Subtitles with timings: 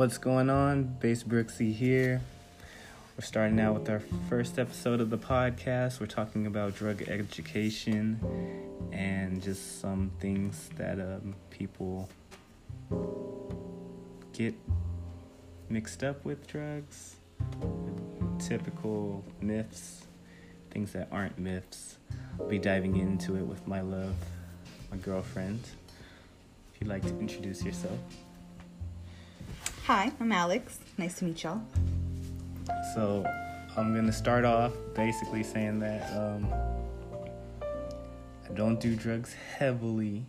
[0.00, 0.84] What's going on?
[0.98, 2.22] Base Brooksy here.
[3.18, 4.00] We're starting out with our
[4.30, 6.00] first episode of the podcast.
[6.00, 8.18] We're talking about drug education
[8.92, 12.08] and just some things that um, people
[14.32, 14.54] get
[15.68, 17.16] mixed up with drugs,
[18.38, 20.06] typical myths,
[20.70, 21.98] things that aren't myths.
[22.38, 24.14] I'll be diving into it with my love,
[24.90, 25.60] my girlfriend.
[26.72, 27.98] If you'd like to introduce yourself.
[29.86, 30.78] Hi, I'm Alex.
[30.98, 31.62] Nice to meet y'all.
[32.94, 33.24] So
[33.76, 36.46] I'm gonna start off basically saying that um,
[37.62, 40.26] I don't do drugs heavily,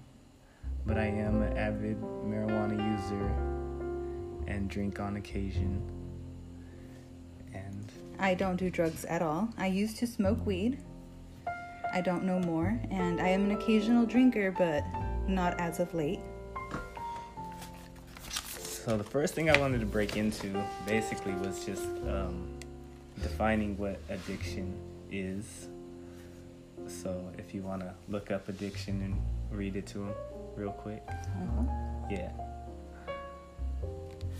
[0.85, 3.25] but I am an avid marijuana user
[4.47, 5.81] and drink on occasion.
[7.53, 9.49] And I don't do drugs at all.
[9.57, 10.79] I used to smoke weed.
[11.93, 14.81] I don't know more, and I am an occasional drinker, but
[15.27, 16.21] not as of late.
[18.83, 22.47] So the first thing I wanted to break into basically was just um,
[23.21, 24.73] defining what addiction
[25.11, 25.67] is.
[26.87, 29.21] So if you want to look up addiction and
[29.57, 30.13] read it to them
[30.55, 31.03] real quick.
[31.07, 31.63] Uh-huh.
[32.09, 32.31] Yeah.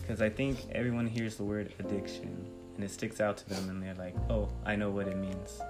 [0.02, 3.82] Because I think everyone hears the word addiction and it sticks out to them and
[3.82, 5.62] they're like, oh, I know what it means.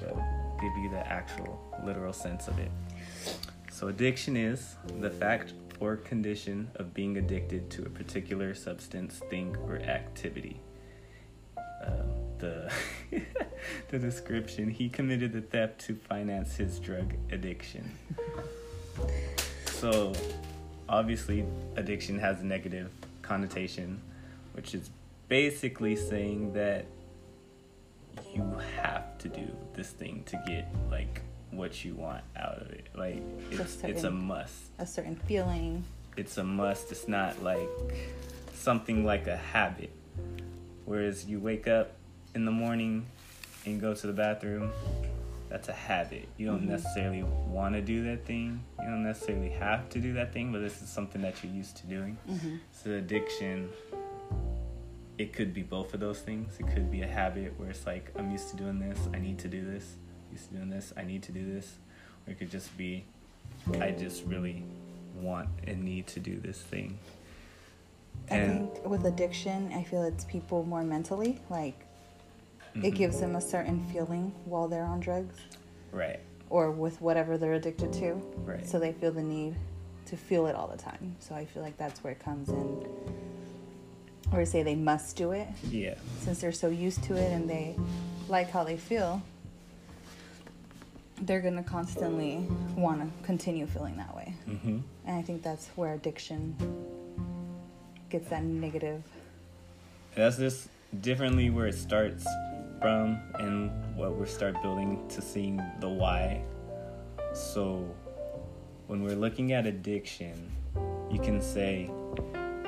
[0.00, 0.16] But
[0.60, 2.70] give you the actual literal sense of it.
[3.70, 9.56] So, addiction is the fact or condition of being addicted to a particular substance, thing,
[9.66, 10.60] or activity.
[11.56, 12.02] Uh,
[12.38, 12.72] the
[13.88, 17.90] the description he committed the theft to finance his drug addiction.
[19.66, 20.12] So,
[20.88, 21.44] obviously,
[21.76, 22.90] addiction has a negative
[23.22, 24.00] connotation,
[24.54, 24.90] which is
[25.28, 26.86] basically saying that
[28.34, 28.42] you
[28.82, 32.86] have to do this thing to get like what you want out of it.
[32.94, 34.54] Like it's Just it's a must.
[34.78, 35.84] A certain feeling.
[36.16, 36.90] It's a must.
[36.90, 37.68] It's not like
[38.54, 39.90] something like a habit.
[40.84, 41.92] Whereas you wake up
[42.34, 43.06] in the morning
[43.66, 44.70] and go to the bathroom,
[45.48, 46.28] that's a habit.
[46.36, 46.68] You don't Mhm.
[46.68, 48.60] necessarily want to do that thing.
[48.80, 51.76] You don't necessarily have to do that thing, but this is something that you're used
[51.78, 52.16] to doing.
[52.28, 52.56] Mm-hmm.
[52.72, 53.70] So addiction,
[55.18, 56.58] it could be both of those things.
[56.60, 59.38] It could be a habit where it's like I'm used to doing this, I need
[59.40, 59.96] to do this.
[60.32, 61.76] Used to doing this, I need to do this.
[62.26, 63.04] Or it could just be
[63.80, 64.62] I just really
[65.20, 66.98] want and need to do this thing.
[68.30, 71.40] I think with addiction, I feel it's people more mentally.
[71.48, 71.74] Like,
[72.74, 72.94] it Mhm.
[72.94, 75.36] gives them a certain feeling while they're on drugs
[75.92, 78.14] right, or with whatever they're addicted to.
[78.44, 78.66] right.
[78.66, 79.54] So they feel the need
[80.06, 81.16] to feel it all the time.
[81.20, 82.86] So I feel like that's where it comes in.
[84.32, 87.74] Or say they must do it yeah, since they're so used to it and they
[88.28, 89.22] like how they feel.
[91.22, 92.46] They're gonna constantly
[92.76, 94.34] want to continue feeling that way.
[94.46, 96.54] hmm And I think that's where addiction
[98.08, 99.02] gets that negative.
[100.14, 100.68] That's just
[101.00, 102.26] differently where it starts
[102.80, 106.42] from and what we start building to seeing the why.
[107.34, 107.84] So
[108.86, 110.50] when we're looking at addiction,
[111.10, 111.90] you can say,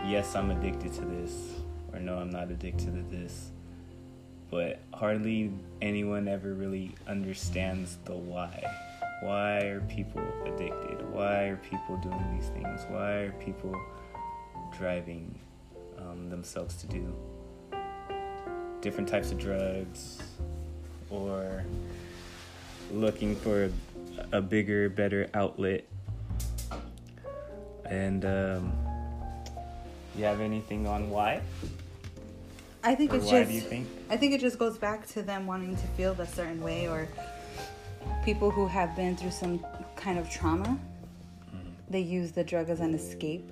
[0.06, 1.33] yes, I'm addicted to this,
[1.93, 3.50] or no, I'm not addicted to this.
[4.50, 8.65] But hardly anyone ever really understands the why.
[9.22, 11.09] Why are people addicted?
[11.12, 12.81] Why are people doing these things?
[12.89, 13.75] Why are people
[14.77, 15.39] driving
[15.99, 17.15] um, themselves to do
[18.81, 20.22] different types of drugs
[21.10, 21.65] or
[22.93, 23.71] looking for
[24.33, 25.84] a bigger, better outlet.
[27.84, 28.72] And um,
[30.16, 31.41] you have anything on why?
[32.83, 33.49] I think Or it's why just.
[33.51, 33.89] do you think?
[34.09, 37.09] I think it just goes back to them wanting to feel a certain way, or
[38.25, 39.65] people who have been through some
[39.97, 40.79] kind of trauma.
[41.91, 43.51] They use the drug as an escape,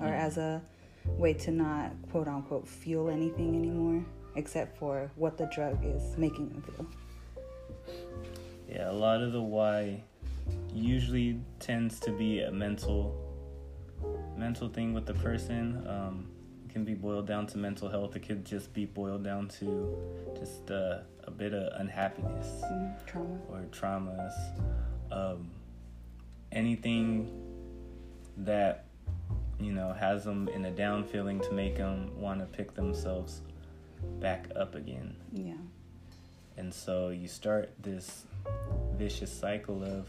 [0.00, 0.18] or Mhm.
[0.18, 0.62] as a
[1.06, 4.04] way to not quote unquote feel anything anymore,
[4.36, 6.86] except for what the drug is making them feel.
[8.68, 10.02] Yeah, a lot of the why
[10.74, 13.14] usually tends to be a mental
[14.36, 15.86] mental thing with the person.
[15.86, 16.26] Um,
[16.74, 18.16] can be boiled down to mental health.
[18.16, 19.96] It could just be boiled down to
[20.36, 22.48] just uh, a bit of unhappiness.
[22.64, 23.38] Mhm, Trauma.
[23.48, 24.34] or traumas,
[25.12, 25.50] um,
[26.50, 27.30] anything
[28.38, 28.86] that
[29.60, 33.40] you know has them in a down feeling to make them want to pick themselves
[34.18, 35.14] back up again.
[35.32, 35.54] Yeah.
[36.56, 38.24] And so you start this
[38.96, 40.08] vicious cycle of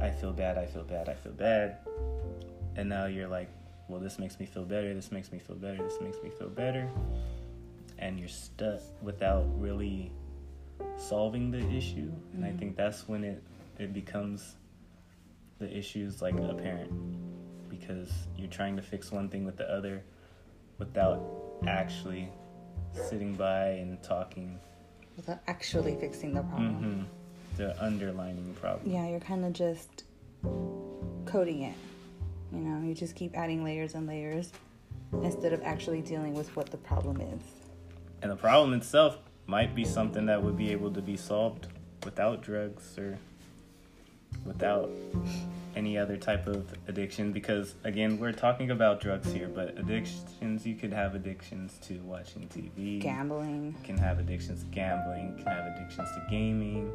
[0.00, 1.78] I feel bad, I feel bad, I feel bad.
[2.74, 3.50] And now you're like,
[3.88, 6.48] well, this makes me feel better, this makes me feel better, this makes me feel
[6.48, 6.88] better.
[7.98, 10.10] And you're stuck without really
[10.96, 12.10] solving the issue.
[12.32, 12.58] And I Mhm.
[12.58, 13.42] think that's when it,
[13.78, 14.56] it becomes
[15.58, 16.90] the issues like apparent
[17.68, 20.02] because you're trying to fix one thing with the other,
[20.78, 21.20] without
[21.66, 22.28] actually
[22.92, 24.58] sitting by and talking.
[25.16, 26.74] Without actually fixing the problem.
[26.74, 27.02] hmm
[27.56, 28.90] The underlining problem.
[28.90, 30.04] Yeah, you're kind of just
[31.24, 31.74] coding it.
[32.54, 34.52] You know, you just keep adding layers and layers
[35.22, 37.40] instead of actually dealing with what the problem is.
[38.22, 41.66] And the problem itself might be something that would be able to be solved
[42.04, 43.18] without drugs or
[44.44, 44.90] without
[45.76, 50.74] any other type of addiction because again we're talking about drugs here but addictions you
[50.74, 53.74] could have addictions to watching tv Gambling.
[53.82, 56.92] can have addictions to gambling can have addictions to gaming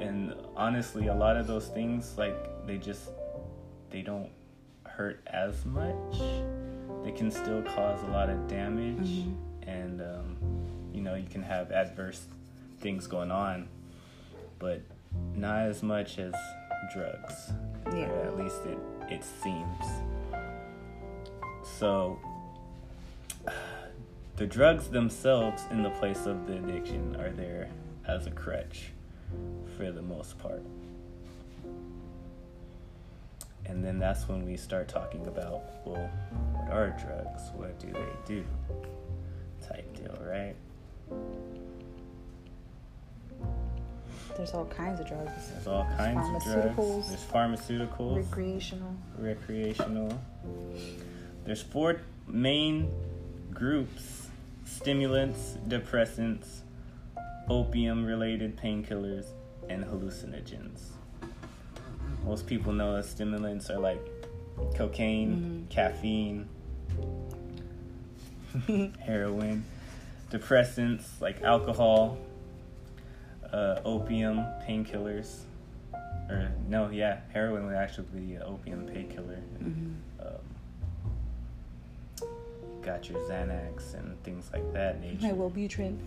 [0.00, 3.10] and honestly a lot of those things like they just
[3.90, 4.30] they don't
[5.00, 6.18] hurt as much
[7.02, 9.34] they can still cause a lot of damage Mhm.
[9.66, 10.36] and um,
[10.92, 12.26] you know you can have adverse
[12.80, 13.66] things going on
[14.58, 14.82] but
[15.34, 16.34] not as much as
[16.92, 17.50] drugs
[17.94, 18.12] Yeah.
[18.28, 19.86] at least it it seems
[21.64, 22.18] so
[24.36, 27.70] the drugs themselves in the place of the addiction are there
[28.06, 28.92] as a crutch
[29.78, 30.62] for the most part
[33.70, 36.10] and then that's when we start talking about well
[36.52, 38.44] what are drugs what do they do
[39.66, 40.54] type deal right
[44.36, 45.30] There's all kinds of drugs.
[45.52, 48.94] there's all kinds of drugs there's pharmaceuticals Recreational.
[49.18, 50.18] recreational.
[51.44, 52.90] There's four main
[53.52, 54.28] groups
[54.64, 56.60] stimulants, depressants,
[57.50, 59.26] opium related painkillers,
[59.68, 60.90] and hallucinogens.
[62.24, 64.00] Most people know that stimulants are like
[64.76, 66.48] cocaine, caffeine,
[69.00, 69.64] heroin,
[70.30, 72.18] depressants like alcohol,
[73.52, 74.38] uh, opium,
[74.68, 75.40] painkillers,
[76.28, 79.38] or no, yeah, heroin would actually be an opium painkiller.
[79.62, 79.94] Mhm.
[80.20, 82.26] Um,
[82.82, 85.22] got your Xanax and things like that nature.
[85.26, 85.96] My Wellbutrin.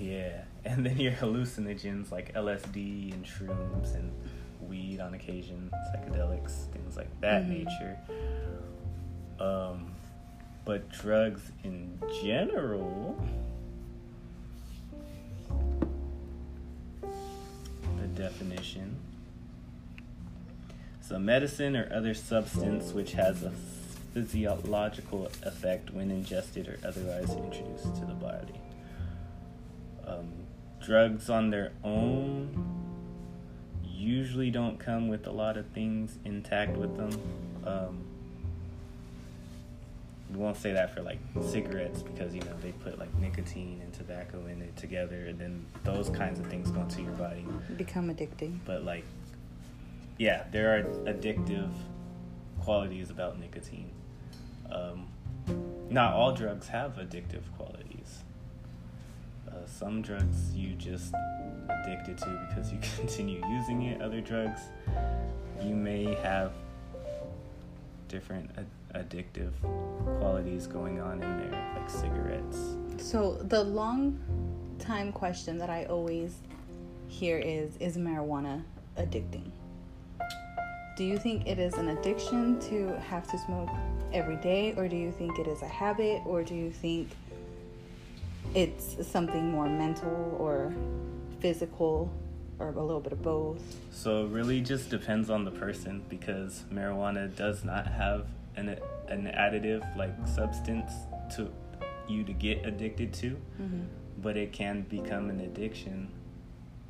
[0.00, 4.10] Yeah, and then your hallucinogens like LSD and shrooms and
[4.68, 7.48] weed on occasion, psychedelics, things like that Mhm.
[7.48, 7.98] nature.
[9.40, 9.92] Um,
[10.64, 13.16] but drugs in general,
[18.00, 18.96] the definition.
[21.00, 23.50] So, medicine or other substance which has a
[24.12, 28.60] physiological effect when ingested or otherwise introduced to the body.
[30.06, 30.28] Um,
[30.80, 32.87] drugs on their own
[33.98, 37.10] usually don't come with a lot of things intact with them.
[37.66, 38.04] Um,
[40.30, 43.92] we won't say that for like cigarettes because you know they put like nicotine and
[43.92, 47.44] tobacco in it together, and then those kinds of things go into your body.
[47.76, 48.58] Become addicting.
[48.64, 49.04] But like,
[50.18, 51.70] yeah, there are addictive
[52.60, 53.90] qualities about nicotine.
[54.70, 55.08] Um,
[55.88, 57.87] not all drugs have addictive qualities.
[59.68, 61.14] Some drugs you just
[61.68, 64.02] addicted to because you continue using it.
[64.02, 64.60] Other drugs
[65.62, 66.52] you may have
[68.08, 69.52] different ad- addictive
[70.18, 72.76] qualities going on in there, like cigarettes.
[72.96, 74.18] So the long
[74.78, 76.36] time question that I always
[77.08, 78.62] hear is is marijuana
[78.96, 79.50] addicting?
[80.96, 83.70] Do you think it is an addiction to have to smoke
[84.12, 87.08] every day or do you think it is a habit or do you think
[88.54, 90.72] it's something more mental or
[91.40, 92.10] physical
[92.58, 93.60] or a little bit of both?
[93.92, 98.26] So it really just depends on the person because marijuana does not have
[98.56, 98.76] an
[99.08, 100.92] an additive like substance
[101.36, 101.50] to
[102.08, 103.82] you to get addicted to, Mm-hmm.
[104.22, 106.08] but it can become an addiction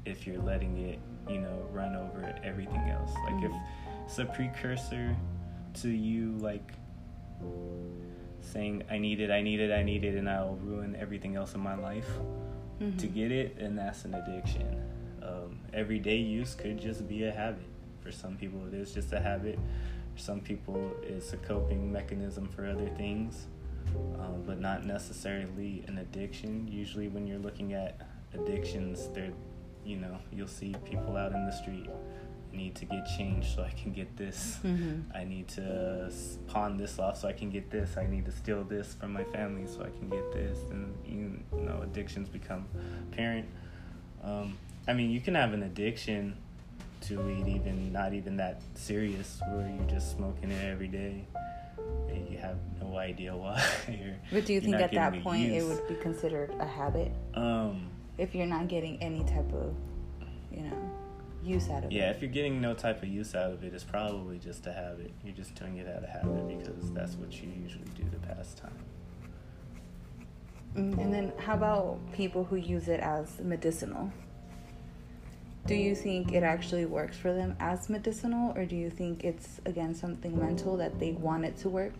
[0.04, 0.98] if you're letting it,
[1.28, 3.10] you know, run over everything else.
[3.26, 3.52] Like if
[4.06, 5.14] it's a precursor
[5.82, 6.72] to you like
[8.40, 11.54] saying I need it, I need it, I need it and I'll ruin everything else
[11.54, 12.08] in my life
[12.98, 14.80] to get it, and that's an addiction.
[15.22, 17.66] Um, everyday use could just be a habit.
[18.00, 19.58] For some people, it is just a habit.
[20.14, 23.48] For some people, it's a coping mechanism for other things,
[24.20, 26.68] um, but not necessarily an addiction.
[26.68, 28.00] Usually, when you're looking at
[28.32, 29.32] addictions, they're,
[29.84, 31.90] you know, you'll see people out in the street.
[32.52, 34.58] Need to get changed so I can get this.
[34.64, 35.16] Mm-hmm.
[35.16, 36.10] I need to
[36.48, 37.96] pawn this off so I can get this.
[37.96, 40.58] I need to steal this from my family so I can get this.
[40.70, 42.66] And you know, addictions become
[43.12, 43.46] apparent.
[44.24, 46.36] Um, I mean, you can have an addiction
[47.02, 51.24] to weed, even not even that serious, where you're just smoking it every day
[52.08, 53.62] and you have no idea why.
[54.32, 58.34] But do you think at that point it would be considered a habit Um, if
[58.34, 59.74] you're not getting any type of,
[60.50, 60.90] you know,
[61.42, 62.04] use out of yeah, it?
[62.04, 64.72] Yeah, if you're getting no type of use out of it, it's probably just a
[64.72, 65.12] habit.
[65.24, 68.54] You're just doing it out of habit because that's what you usually do to pass
[68.54, 68.72] time.
[70.76, 74.12] Mm, And then, how about people who use it as medicinal?
[75.66, 79.60] Do you think it actually works for them as medicinal, or do you think it's
[79.66, 81.92] again something mental that they want it to work?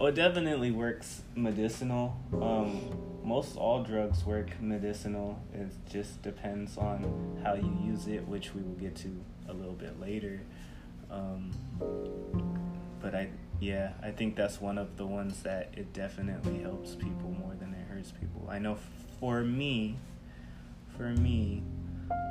[0.00, 2.16] Oh, it definitely works medicinal.
[2.40, 2.80] Um,
[3.26, 5.42] most all drugs work medicinal.
[5.52, 9.74] It just depends on how you use it, which we will get to a little
[9.74, 10.40] bit later.
[11.10, 11.50] Um,
[13.00, 13.28] but I,
[13.60, 17.74] yeah, I think that's one of the ones that it definitely helps people more than
[17.74, 18.48] it hurts people.
[18.48, 18.78] I know
[19.18, 19.96] for me,
[20.96, 21.62] for me,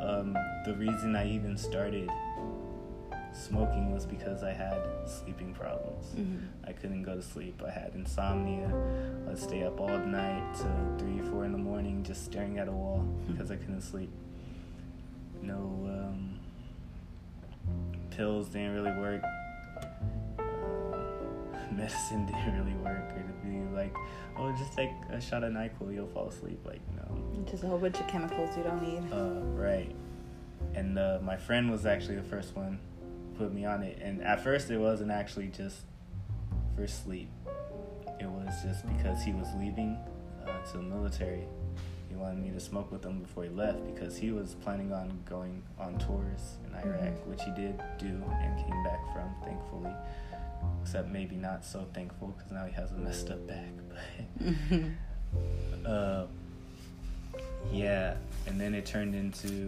[0.01, 2.09] um, the reason I even started
[3.35, 6.07] smoking was because I had sleeping problems.
[6.15, 6.47] Mhm.
[6.65, 7.61] I couldn't go to sleep.
[7.65, 8.71] I had insomnia.
[9.29, 12.71] I'd stay up all night till three, four in the morning, just staring at a
[12.71, 14.11] wall because I couldn't sleep.
[15.41, 15.55] No
[15.87, 16.39] um,
[18.11, 19.21] pills didn't really work.
[20.39, 20.43] Uh,
[21.71, 23.11] medicine didn't really work.
[23.11, 23.93] Or to be like,
[24.37, 26.59] oh, just take a shot of Nyquil, you'll fall asleep.
[26.65, 27.43] Like, no.
[27.51, 29.11] Just a whole bunch of chemicals you don't need.
[29.11, 29.93] Uh, right.
[30.73, 32.79] And uh, my friend was actually the first one
[33.37, 33.99] put me on it.
[34.01, 35.81] And at first, it wasn't actually just
[36.75, 37.29] for sleep.
[38.19, 39.97] It was just because he was leaving
[40.45, 41.43] uh, to the military.
[42.09, 45.19] He wanted me to smoke with him before he left because he was planning on
[45.25, 49.91] going on tours in Iraq, which he did do and came back from, thankfully.
[50.81, 53.65] Except maybe not so thankful because now he has a messed up back.
[55.83, 56.25] But uh,
[57.71, 58.15] yeah,
[58.47, 59.67] and then it turned into,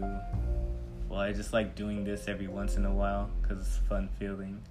[1.08, 4.08] well, I just like doing this every once in a while because it's a fun
[4.18, 4.62] feeling.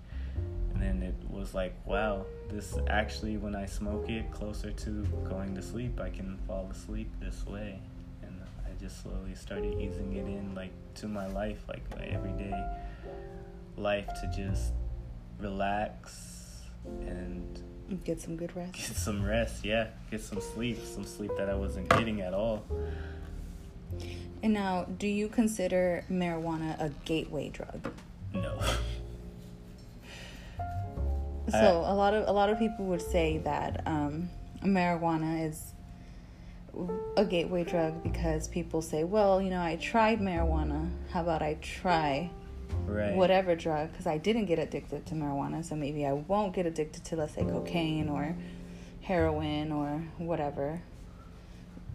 [0.72, 5.56] And then it was like, wow, this actually, when I smoke it closer to going
[5.56, 7.80] to sleep, I can fall asleep this way.
[8.22, 12.64] And I just slowly started easing it in, like, to my life, like my everyday
[13.76, 14.74] life to just
[15.40, 16.62] relax
[17.02, 17.64] and
[18.04, 18.74] Get some good rest.
[18.74, 22.66] get some rest, yeah, get some sleep, some sleep that I wasn't getting at all.
[24.44, 27.92] And now, do you consider marijuana a gateway drug?
[28.34, 28.60] No.
[31.50, 34.30] So a lot of a lot of people would say that um,
[34.64, 35.72] marijuana is
[37.16, 40.90] a gateway drug because people say, well, you know, I tried marijuana.
[41.12, 42.30] How about I try
[42.86, 43.16] Right.
[43.16, 43.92] whatever drug?
[43.92, 47.34] Because I didn't get addicted to marijuana, so maybe I won't get addicted to, let's
[47.34, 48.36] say, cocaine or
[49.02, 50.82] heroin or whatever.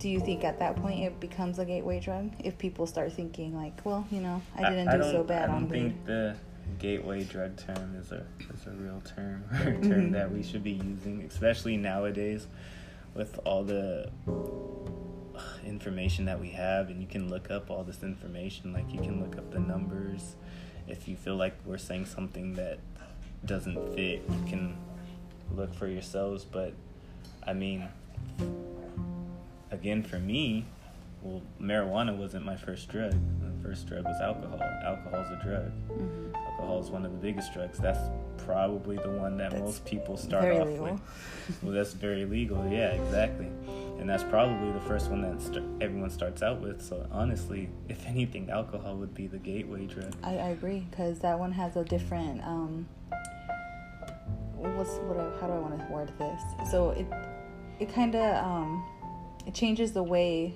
[0.03, 3.55] Do you think at that point it becomes a gateway drug if people start thinking
[3.55, 5.71] like, well, you know, I didn't do so don't- bad I don't weed?
[5.71, 6.37] think the
[6.81, 10.13] gateway drug term is a is a real term or a term Mhm.
[10.13, 12.49] that we should be using, especially nowadays
[13.15, 14.11] with all the
[15.65, 19.21] information that we have and you can look up all this information like you can
[19.21, 20.35] look up the numbers
[20.89, 22.79] if you feel like we're saying something that
[23.45, 24.77] doesn't fit you can
[25.55, 26.75] look for yourselves but
[27.47, 27.89] i mean
[29.73, 30.65] again for me
[31.23, 33.13] well marijuana wasn't my first drug.
[33.15, 34.61] My first drug was alcohol.
[34.85, 35.71] Alcohol's a drug.
[35.89, 36.35] Mhm.
[36.35, 37.79] alcohol is one of the biggest drugs.
[37.79, 38.01] That's
[38.39, 40.85] probably the one that That's most people start off legal.
[40.85, 41.01] with.
[41.63, 42.67] Well that's very legal.
[42.69, 43.47] Yeah exactly.
[44.01, 46.83] And that's probably the first one that st- everyone starts out with.
[46.83, 50.13] So honestly if anything alcohol would be the gateway drug.
[50.25, 52.89] I, I agree because that one has a different um
[54.57, 56.43] what's what I- how do I want to word this?
[56.71, 57.07] So it
[57.79, 58.85] it kind of um
[59.47, 60.55] it changes the way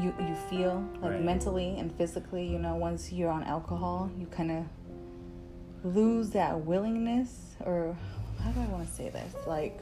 [0.00, 1.22] you you feel like Right.
[1.22, 4.64] mentally and physically you know once you're on alcohol you kind of
[5.94, 7.96] lose that willingness or
[8.42, 9.78] how do I want to say this like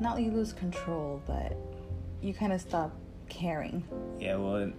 [0.00, 1.56] not you lose control but
[2.20, 2.90] you kind of stop
[3.28, 3.82] caring
[4.18, 4.70] yeah well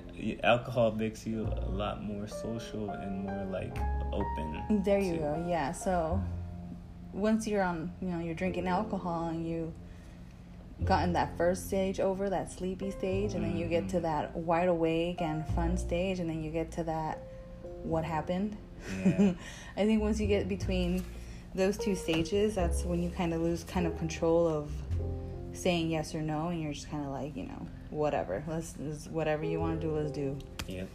[0.44, 3.76] alcohol makes you a lot more social and more like
[4.12, 5.46] open There you to- go.
[5.48, 5.72] Yeah.
[5.72, 6.22] So
[7.14, 9.74] once you're on, you know, you're drinking alcohol and you
[10.84, 14.02] gotten that first stage over, that sleepy stage, and then you get to Mhm.
[14.04, 17.20] that wide awake and fun stage, and then you get to that
[17.84, 18.58] what happened.
[19.06, 19.34] Yeah.
[19.78, 21.04] I think once you get between
[21.54, 24.70] those two stages, that's when you kind of lose kind of control of
[25.54, 28.44] saying yes or no, and you're just kind of like, you know, whatever.
[28.46, 30.38] Let's, let's whatever you want to do, let's do.
[30.68, 30.90] Yep.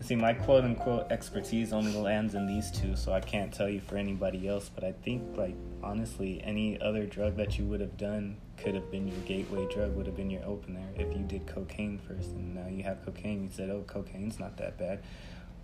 [0.00, 3.80] See, my quote unquote expertise only lands in these two, so I can't tell you
[3.80, 4.70] for anybody else.
[4.72, 8.90] But I think, like, honestly, any other drug that you would have done could have
[8.90, 10.82] been your gateway drug, would have been your opener.
[10.96, 14.56] If you did cocaine first and now you have cocaine, you said, oh, cocaine's not
[14.58, 15.02] that bad.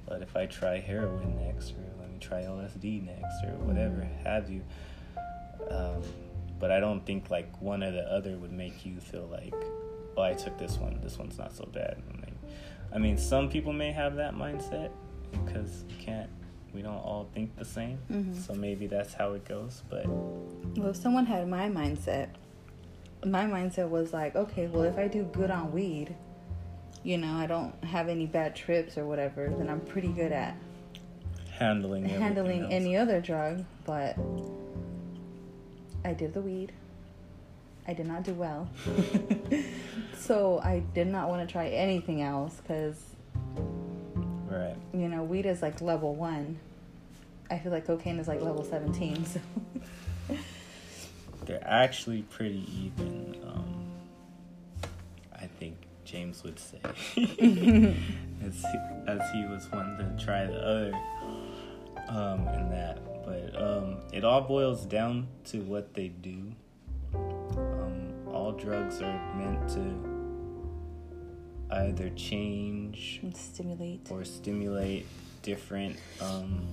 [0.07, 4.51] But if I try heroin next, or let me try LSD next, or whatever have
[4.51, 4.63] you.
[5.71, 6.03] Um,
[6.59, 9.55] but I don't think, like, one or the other would make you feel like,
[10.17, 12.03] oh, I took this one, this one's not so bad.
[12.09, 12.37] I mean,
[12.95, 14.91] I mean, some people may have that mindset
[15.33, 16.29] because you can't,
[16.75, 17.99] we don't all think the same.
[18.11, 18.37] Mhm.
[18.37, 19.83] So maybe that's how it goes.
[19.89, 22.29] But Well, if someone had my mindset,
[23.25, 26.15] my mindset was like, okay, well, if I do good on weed,
[27.03, 30.57] you know, I don't have any bad trips or whatever, then I'm pretty good at
[31.51, 33.65] handling handling any other drug.
[33.85, 34.17] But
[36.05, 36.73] I did the weed.
[37.87, 38.69] I did not do well.
[40.17, 42.97] so I did not want to try anything else because,
[44.49, 44.77] right?
[44.93, 46.59] You know, weed is like level one.
[47.51, 49.25] I feel like cocaine is like level seventeen.
[49.27, 49.41] So
[51.47, 53.37] they're actually pretty even.
[53.45, 53.85] Um,
[55.35, 60.93] I think James would say, as, he, as he was one to try the other
[62.09, 62.99] um, in that.
[63.25, 66.53] But um, it all boils down to what they do.
[67.15, 70.13] Um, all drugs are meant to
[71.77, 75.07] either change and stimulate or stimulate
[75.43, 76.67] different um,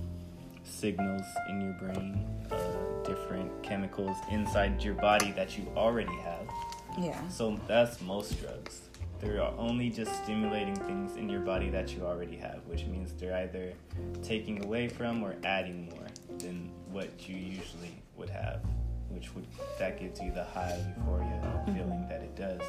[0.70, 2.56] signals in your brain, uh,
[3.04, 6.48] different chemicals inside your body that you already have.
[6.98, 7.28] Yeah.
[7.28, 8.80] So that's most drugs.
[9.20, 13.36] They're only just stimulating things in your body that you already have, which means they're
[13.36, 13.74] either
[14.22, 16.06] taking away from or adding more
[16.38, 18.62] than what you usually would have,
[19.10, 19.46] which would
[19.78, 21.74] that gives you the high euphoria mm-hmm.
[21.74, 22.62] feeling that it does,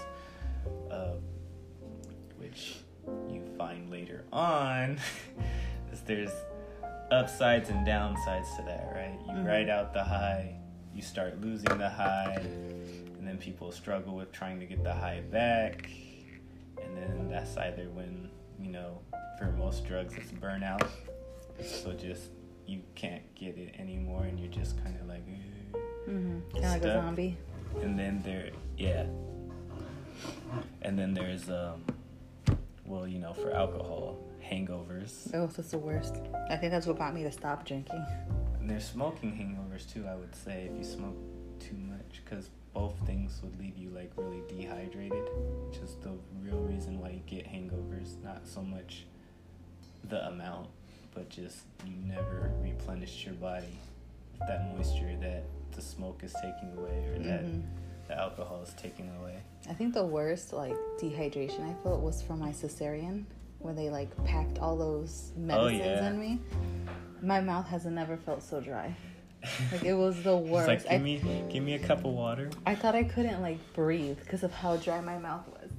[0.91, 1.13] uh,
[2.38, 2.75] which
[3.29, 5.00] you find later on.
[6.05, 6.31] there's
[7.12, 9.20] upsides and downsides to that, right?
[9.27, 9.46] You mm-hmm.
[9.46, 10.56] ride out the high,
[10.94, 15.22] you start losing the high, and then people struggle with trying to get the high
[15.32, 15.89] back
[16.84, 19.00] and then that's either when you know
[19.38, 20.88] for most drugs it's burnout
[21.63, 22.30] so just
[22.65, 25.25] you can't get it anymore and you're just kind of like
[26.08, 26.39] mm-hmm.
[26.51, 27.38] kind of like a zombie
[27.82, 29.06] and then there yeah
[30.82, 31.84] and then there's um
[32.86, 34.18] well you know for alcohol
[34.51, 36.17] hangovers oh that's the worst
[36.50, 38.03] i think that's what got me to stop drinking
[38.60, 41.15] and there's smoking hangovers too i would say if you smoke
[41.60, 45.23] too much because both things would leave you like really dehydrated,
[45.67, 48.21] which is the real reason why you get hangovers.
[48.23, 49.06] Not so much
[50.10, 50.69] the amount,
[51.13, 53.78] but just you never replenish your body
[54.39, 57.62] with that moisture that the smoke is taking away or that mm-hmm.
[58.08, 59.38] the alcohol is taking away.
[59.69, 63.26] I think the worst like dehydration I felt was from my cesarean
[63.62, 66.10] when they like packed all those oh, medicines oh, yeah.
[66.10, 66.39] in me.
[67.21, 68.95] My mouth has never felt so dry.
[69.71, 70.67] Like it was the worst.
[70.67, 72.52] like, give I, me, give me a cup of water.
[72.67, 75.71] I thought I couldn't like breathe because of how dry my mouth was.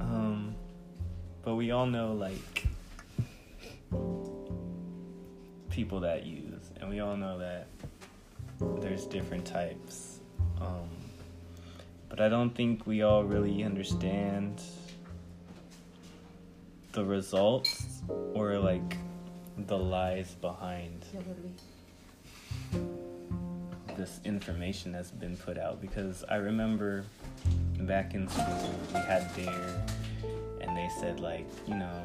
[0.00, 0.54] Um,
[1.42, 2.68] but we all know like
[5.70, 7.66] people that use, and we all know that
[8.80, 10.20] there's different types.
[10.60, 10.88] Um,
[12.08, 14.62] but I don't think we all really understand
[16.92, 18.02] the results
[18.34, 18.96] or like
[19.66, 21.04] the lies behind
[23.96, 25.80] this information that's been put out.
[25.80, 27.04] Because I remember
[27.80, 29.86] back in school we had DARE
[30.60, 32.04] and they said like you know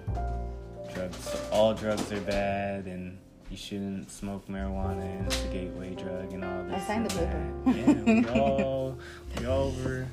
[0.94, 3.18] drugs all drugs are bad and
[3.54, 6.82] you shouldn't smoke marijuana and it's a gateway drug and all this.
[6.82, 7.54] I signed the paper.
[7.68, 8.98] Yeah, we all
[9.38, 10.08] we all were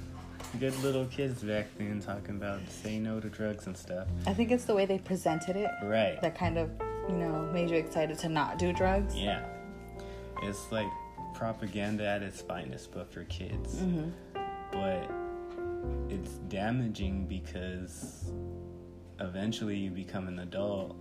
[0.59, 4.09] good little kids back then talking about say no to drugs and stuff.
[4.27, 5.71] I think it's the way they presented it.
[5.83, 6.21] Right.
[6.21, 6.71] That kind of,
[7.09, 9.17] you know, made you excited to not do drugs.
[9.17, 9.43] Yeah.
[10.43, 10.89] It's like
[11.33, 13.77] propaganda at its finest, but for kids.
[13.77, 14.11] Mm-hmm.
[14.71, 15.11] But
[16.15, 18.31] it's damaging because
[19.19, 20.95] eventually you become an adult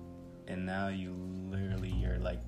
[0.50, 1.16] and now you
[1.50, 2.40] literally like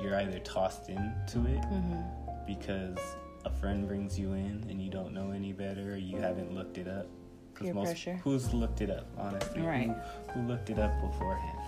[0.00, 2.00] you're either tossed into it mm-hmm.
[2.46, 2.98] because
[3.44, 6.78] a friend brings you in and you don't know any better or you haven't looked
[6.78, 7.06] it up.
[7.54, 8.20] Peer most, pressure.
[8.22, 9.62] Who's looked it up, honestly?
[9.62, 9.94] Right.
[10.32, 11.58] Who, who looked it up beforehand?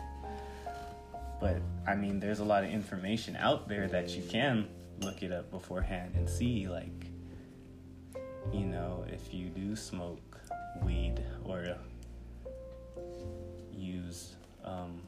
[1.41, 4.69] But I mean, there's a lot of information out there that you can
[5.01, 7.07] look it up beforehand and see, like,
[8.53, 10.39] you know, if you do smoke
[10.83, 11.77] weed or
[13.73, 15.01] use um,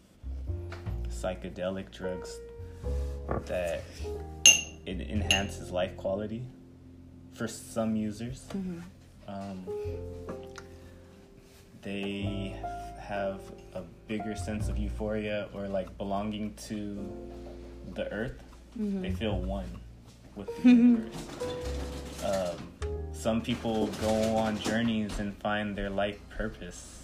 [1.22, 2.40] psychedelic drugs,
[3.46, 3.82] that
[4.86, 6.42] it enhances life quality
[7.34, 8.46] for some users.
[8.54, 8.80] Mm-hmm.
[9.28, 9.66] Um,
[11.82, 12.56] they
[13.00, 13.40] have
[13.74, 17.08] a bigger sense of euphoria or like belonging to
[17.94, 18.42] the earth.
[18.78, 19.02] Mm-hmm.
[19.02, 19.68] They feel one
[20.34, 22.24] with the earth.
[22.24, 27.01] Um, some people go on journeys and find their life purpose.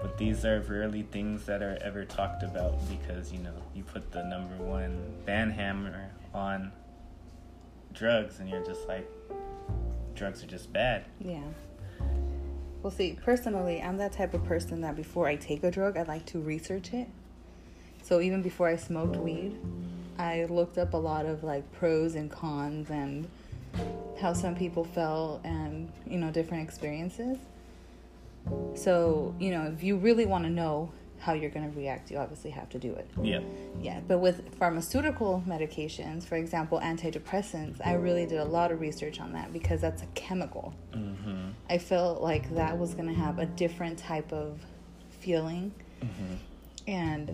[0.00, 4.12] But these are rarely things that are ever talked about because, you know, you put
[4.12, 6.72] the number one band hammer on
[7.92, 9.08] drugs and you're just like
[10.14, 11.04] drugs are just bad.
[11.20, 11.44] Yeah.
[12.82, 16.02] Well see personally i'm that type of person that before i take a drug i
[16.02, 17.08] like to research it.
[18.02, 19.58] So even before i smoked weed
[20.18, 23.28] I looked up a lot of like pros and cons and
[24.20, 27.38] how some people felt and you know different experiences.
[28.74, 30.92] So you know if you really want to know
[31.24, 33.08] how you're going to react, you obviously have to do it.
[33.22, 33.40] Yeah.
[33.80, 39.20] Yeah, but with pharmaceutical medications, for example, antidepressants, I really did a lot of research
[39.20, 40.74] on that because that's a chemical.
[40.92, 41.50] Mm-hmm.
[41.70, 44.60] I felt like that was going to have a different type of
[45.08, 45.72] feeling.
[46.02, 46.34] Mm-hmm.
[46.86, 47.30] And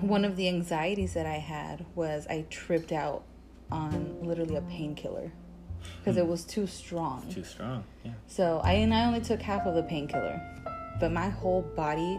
[0.00, 3.24] one of the anxieties that I had was I tripped out
[3.70, 5.32] on literally a painkiller
[5.98, 7.26] because it was too strong.
[7.30, 7.84] Too strong.
[8.04, 8.12] Yeah.
[8.26, 10.40] So I and I only took half of the painkiller,
[11.00, 12.18] but my whole body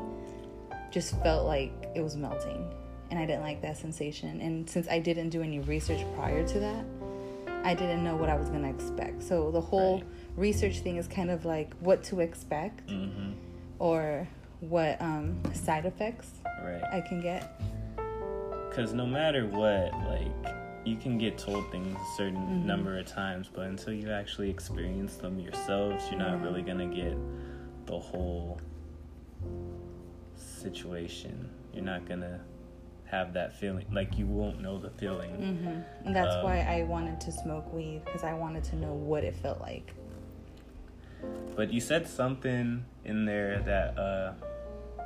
[0.92, 2.68] just felt like it was melting,
[3.12, 4.42] and I didn't like that sensation.
[4.42, 6.86] And since I didn't do any research prior to that,
[7.64, 9.22] I didn't know what I was gonna expect.
[9.24, 10.06] So the whole Right.
[10.38, 13.32] research thing is kind of like what to expect Mm-hmm.
[13.80, 14.28] or
[14.62, 16.32] what um, side effects
[16.64, 16.82] Right.
[16.92, 17.60] I can get.
[18.70, 20.56] Because no matter what, like,
[20.90, 22.66] you can get told things a certain Mhm.
[22.66, 27.16] number of times, but until you actually experience them yourselves, you're not really to get
[27.86, 28.60] the whole
[30.36, 31.50] situation.
[31.74, 32.40] You're not to
[33.06, 33.86] have that feeling.
[33.92, 35.32] Like, you won't know the feeling.
[35.32, 38.94] hmm And that's Um, why I wanted to smoke weed because I wanted to know
[38.94, 39.94] what it felt like.
[41.56, 44.34] But you said something in there that uh,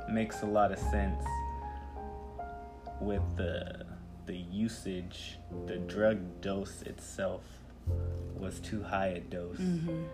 [0.08, 1.24] makes a lot of sense
[3.00, 3.83] with the
[4.26, 7.42] the usage, the drug dose itself
[8.36, 9.58] was too high a dose.
[9.58, 10.04] hmm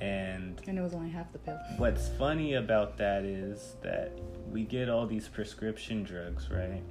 [0.00, 1.58] And And it was only half the pill.
[1.78, 4.12] what's funny about that is that
[4.50, 6.82] we get all these prescription drugs, right?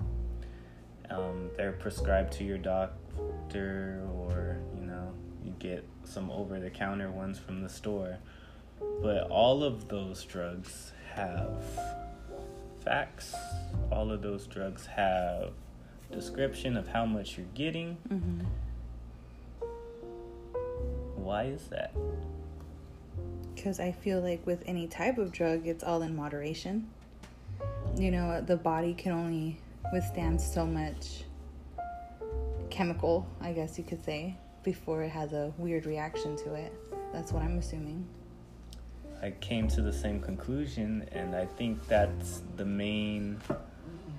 [1.09, 7.11] Um, they're prescribed to your doctor, or you know, you get some over the counter
[7.11, 8.17] ones from the store.
[9.01, 11.63] But all of those drugs have
[12.83, 13.33] facts,
[13.91, 15.51] all of those drugs have
[16.11, 17.97] description of how much you're getting.
[18.07, 18.41] hmm
[21.15, 21.93] Why is that?
[23.55, 26.89] Because I feel like with any type of drug, it's all in moderation.
[27.95, 29.59] You know, the body can only
[29.91, 31.23] withstand so much
[32.69, 36.73] chemical, I guess you could say, before it has a weird reaction to it.
[37.11, 38.05] That's what I'm assuming.
[39.21, 43.39] I came to the same conclusion, and I think that's the main,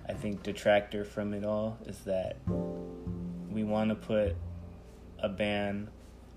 [0.08, 2.38] I think, detractor from it all is that
[3.50, 4.36] we want to put
[5.18, 5.90] a ban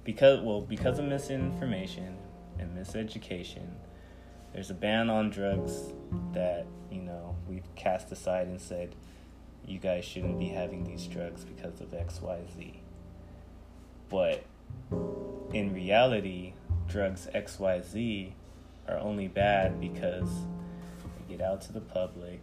[0.04, 2.18] because, well, because of misinformation
[2.60, 3.68] and miseducation.
[4.54, 5.94] There's a ban on drugs
[6.34, 8.96] that you know we've cast aside and said
[9.66, 12.82] you guys shouldn't be having these drugs because of X, Y, Z.
[14.10, 14.44] But
[15.54, 16.54] in reality,
[16.88, 18.36] drugs X, Y, Z
[18.88, 20.30] are only bad because
[21.04, 22.42] they get out to the public.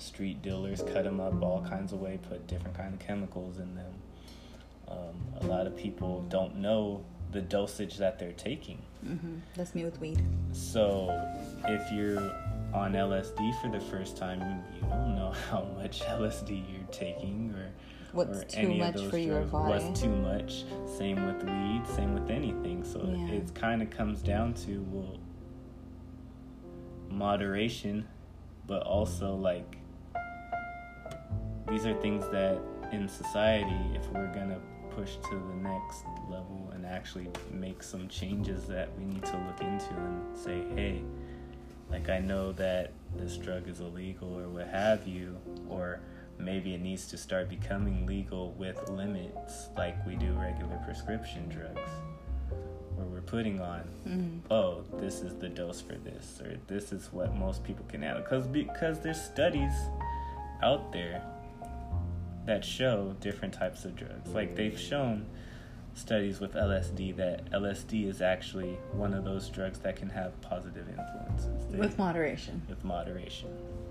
[0.00, 3.74] Street dealers cut them up all kinds of way, put different kind of chemicals in
[3.74, 3.92] them.
[4.88, 4.98] Um,
[5.40, 8.78] a lot of people don't know the dosage that they're taking.
[9.04, 10.20] hmm That's me with weed.
[10.52, 11.10] So
[11.68, 12.18] if you're
[12.74, 14.40] on LSD for the first time,
[14.74, 17.70] you don't know how much LSD you're taking or
[18.12, 19.50] What's or too any much of those for your drugs.
[19.52, 19.84] body?
[19.84, 20.64] What's too much?
[20.98, 21.82] Same with weed.
[21.94, 22.82] Same with anything.
[22.82, 23.34] So Yeah.
[23.36, 25.18] it kind of comes down to well,
[27.08, 28.06] moderation,
[28.66, 29.76] but also like
[31.68, 32.60] these are things that
[32.92, 38.66] in society, if we're gonna push to the next level and actually make some changes
[38.66, 41.02] that we need to look into and say, hey,
[41.90, 45.36] like I know that this drug is illegal or what have you,
[45.68, 46.00] or
[46.38, 51.90] maybe it needs to start becoming legal with limits like we do regular prescription drugs,
[52.96, 57.12] where we're putting on, hmm oh, this is the dose for this, or this is
[57.12, 59.72] what most people can handle, because because there's studies
[60.62, 61.22] out there
[62.46, 64.30] that show different types of drugs.
[64.30, 65.26] Like they've shown
[65.94, 70.86] studies with LSD that LSD is actually one of those drugs that can have positive
[70.88, 71.66] influences.
[71.70, 72.62] They- With moderation.
[72.68, 73.48] with moderation.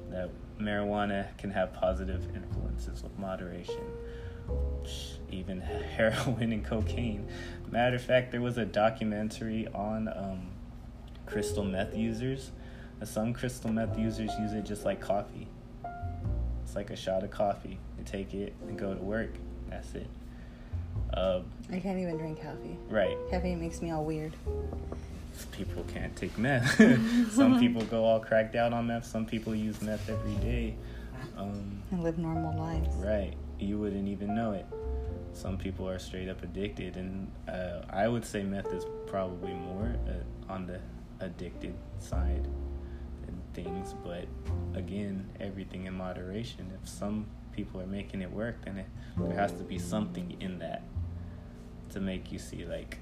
[0.10, 0.30] That
[0.60, 3.84] marijuana can have positive influences with moderation.
[5.32, 5.60] Even
[5.96, 7.28] heroin and cocaine.
[7.70, 10.48] Matter of fact, there was a documentary on um,
[11.28, 12.52] crystal meth users.
[13.04, 15.48] Some crystal meth users use it just like coffee.
[16.70, 17.80] It's like a shot of coffee.
[17.98, 19.32] You take it and go to work.
[19.72, 20.06] That's it.
[21.12, 21.40] Uh,
[21.72, 22.78] I can't even drink coffee.
[22.90, 23.18] right.
[23.32, 24.34] Caffeine makes me all weird.
[25.52, 26.76] people can't take meth.
[27.34, 29.06] some people go all cracked out on meth.
[29.06, 30.76] Some people use meth every day.
[31.40, 32.96] Um, And live normal lives.
[32.98, 33.34] right.
[33.60, 34.68] You wouldn't even know it.
[35.34, 39.96] Some people are straight up addicted, and uh, I would say meth is probably more
[40.08, 40.80] uh, on the
[41.20, 42.48] addicted side
[43.64, 43.94] things.
[44.04, 44.26] But
[44.76, 46.72] again, everything in moderation.
[46.82, 48.86] If some people are making it work, then it,
[49.18, 50.84] there has to be something in that
[51.92, 53.00] to make you see like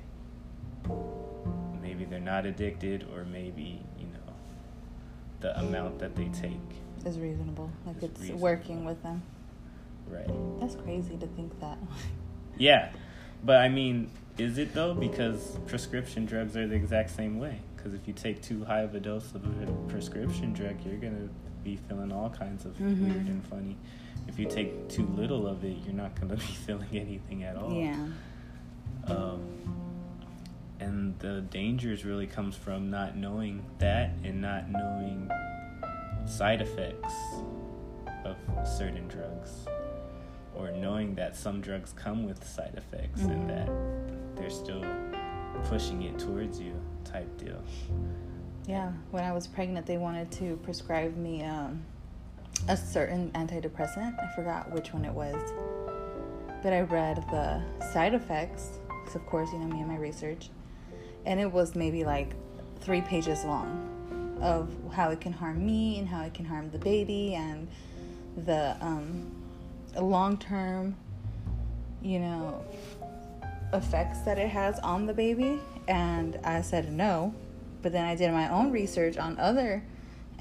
[1.81, 4.33] maybe they're not addicted or maybe you know
[5.41, 6.53] the amount that they take
[7.05, 7.69] is reasonable.
[7.85, 8.41] Like Is it's reasonable.
[8.43, 9.21] working with them.
[10.09, 11.77] right That's crazy to think that.
[12.57, 12.91] yeah
[13.43, 17.99] but i mean is it though because prescription drugs are the exact same way because
[17.99, 21.29] if you take too high of a dose of a prescription drug you're gonna
[21.63, 22.99] be feeling all kinds of Mhm.
[23.07, 23.77] weird and funny
[24.27, 27.71] if you take too little of it you're not gonna be feeling anything at all
[27.73, 28.07] yeah.
[29.07, 29.41] um,
[30.79, 35.29] and the dangers really comes from not knowing that and not knowing
[36.25, 37.13] side effects
[38.25, 38.35] of
[38.67, 39.65] certain drugs
[40.55, 43.31] or knowing that some drugs come with side effects Mhm.
[43.31, 44.83] and that they're still
[45.65, 46.73] pushing it towards you
[47.11, 47.61] type deal
[48.67, 51.83] Yeah, when I was pregnant, they wanted to prescribe me um,
[52.67, 54.19] a certain antidepressant.
[54.19, 55.35] I forgot which one it was.
[56.63, 57.61] But I read the
[57.93, 60.49] side effects, because of course, you know me and my research.
[61.25, 62.33] And it was maybe like
[62.81, 66.77] three pages long of how it can harm me and how it can harm the
[66.77, 67.67] baby and
[68.45, 69.31] the um,
[69.99, 70.95] long term,
[72.01, 72.63] you know,
[73.73, 75.59] effects that it has on the baby.
[75.87, 77.33] And I said no.
[77.81, 79.83] But then I did my own research on other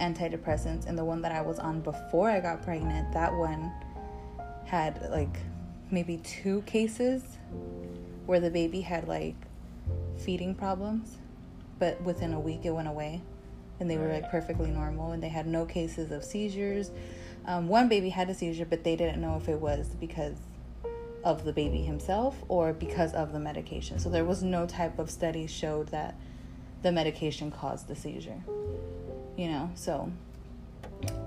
[0.01, 3.73] antidepressants, and the one that I was on before I got pregnant, that one
[4.65, 5.37] had like
[5.91, 7.23] maybe two cases
[8.27, 9.37] where the baby had like
[10.19, 11.19] feeding problems,
[11.79, 13.23] but within a week it went away,
[13.81, 16.91] and they were like perfectly normal, and they had no cases of seizures.
[17.47, 20.37] Um, one baby had a seizure, but they didn't know if it was because
[21.27, 23.99] of the baby himself or because of the medication.
[23.99, 26.15] So there was no type of study showed that
[26.83, 28.45] the medication caused the seizure.
[29.37, 30.13] You know, so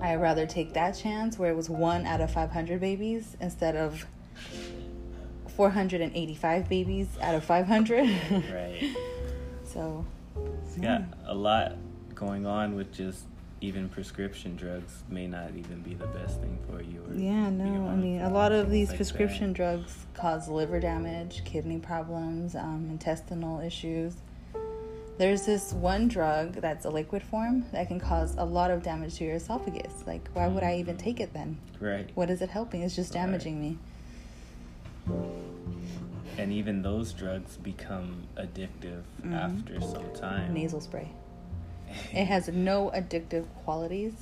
[0.00, 4.06] I rather take that chance where it was one out of 500 babies instead of
[5.48, 8.08] 485 babies out of 500.
[8.54, 8.96] right
[9.64, 10.06] so,
[10.64, 11.76] it's got a lot
[12.14, 13.24] going on with just
[13.60, 17.86] even prescription drugs may not even be the best thing for you or Yeah, no,
[17.88, 19.56] I mean, a lot of these like prescription that.
[19.56, 24.14] drugs cause liver damage, kidney problems, um, intestinal issues.
[25.18, 29.16] There's this one drug that's a liquid form that can cause a lot of damage
[29.16, 30.04] to your esophagus.
[30.06, 31.58] Like, why would I even take it then?
[31.78, 32.80] right What is it helping?
[32.82, 33.20] It's just Right.
[33.22, 33.78] damaging me.
[36.38, 39.34] and even those drugs become addictive Mhm.
[39.34, 41.08] after some time Nasal spray.
[42.12, 44.14] It has no addictive qualities,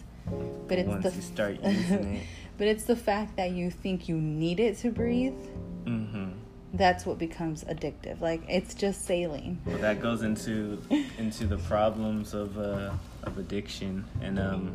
[0.68, 2.22] but it's once the you start using it
[2.59, 5.38] but it's the fact that you think you need it to breathe.
[5.85, 6.31] mm-hmm.
[6.74, 8.20] That's what becomes addictive.
[8.20, 9.59] Like it's just saline.
[9.64, 10.83] well that goes into
[11.16, 12.90] into the problems of uh
[13.22, 14.74] of addiction and um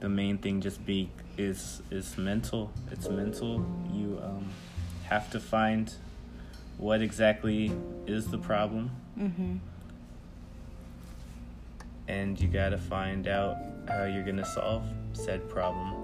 [0.00, 4.48] the main thing just be is is mental it's mental you um
[5.04, 5.94] have to find
[6.76, 7.72] what exactly
[8.06, 9.56] is the problem Mm-hmm.
[12.08, 13.56] And you got to find out
[13.88, 15.94] how you're to solve said problem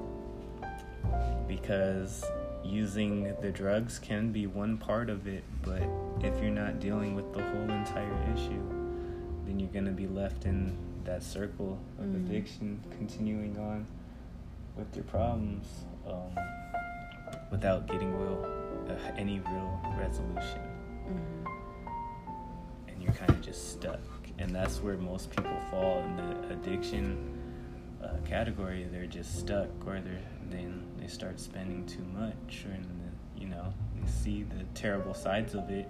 [1.46, 2.24] because
[2.64, 5.82] using the drugs can be one part of it but
[6.22, 8.62] if you're not dealing with the whole entire issue
[9.46, 12.26] then you're to be left in that circle of Mhm.
[12.26, 13.86] addiction continuing on
[14.76, 16.30] with your problems um,
[17.50, 18.44] without getting real
[18.88, 20.60] uh, any real resolution
[21.06, 22.88] Mm-hmm.
[22.88, 24.00] and you're kind of just stuck.
[24.38, 27.40] And that's where most people fall in the addiction
[28.02, 28.86] uh, category.
[28.90, 30.18] They're just stuck, or they
[30.50, 35.54] then they start spending too much, or the, you know they see the terrible sides
[35.54, 35.88] of it.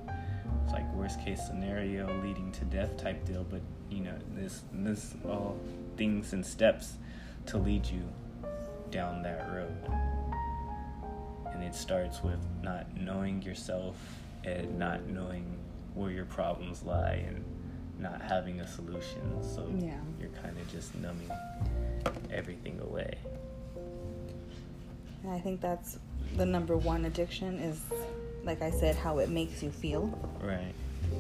[0.63, 3.45] It's like worst case scenario leading to death type deal.
[3.45, 5.59] But you know this this all
[5.97, 6.95] things and steps
[7.47, 8.03] to lead you
[8.91, 9.77] down that road.
[11.53, 13.97] And it starts with not knowing yourself
[14.45, 15.59] and not knowing
[15.95, 17.45] where your problems lie and
[18.05, 19.43] not having a solution.
[19.43, 19.99] So Yeah.
[20.21, 21.31] you're kind of just numbing
[22.31, 23.15] everything away.
[25.25, 25.99] And I think that's
[26.37, 27.81] the number one addiction is,
[28.45, 30.07] like I said, how it makes you feel.
[30.43, 30.75] Right.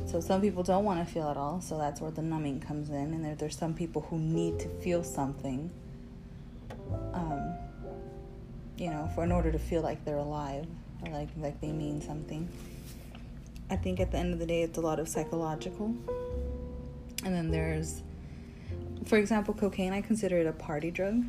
[0.07, 2.91] So some people don't want to feel at all, so that's where the numbing comes
[2.91, 3.15] in.
[3.15, 5.71] And there, there's some people who need to feel something,
[7.15, 7.55] um,
[8.77, 10.67] you know, for in order to feel like they're alive
[11.07, 12.49] or like like they mean something.
[13.71, 15.95] I think at the end of the day, it's a lot of psychological.
[17.25, 18.03] And then there's,
[19.07, 19.93] for example, cocaine.
[19.93, 21.25] I consider it a party drug.